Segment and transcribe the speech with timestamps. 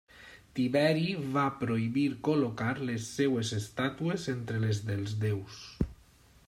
[0.59, 5.63] Tiberi va prohibir col·locar les seves estàtues entre les dels déus.